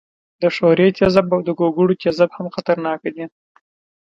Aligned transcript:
د 0.41 0.43
ښورې 0.55 0.87
تیزاب 0.97 1.25
او 1.35 1.39
د 1.47 1.49
ګوګړو 1.59 1.99
تیزاب 2.01 2.29
هم 2.37 2.47
خطرناک 2.55 3.01
دي. 3.15 3.25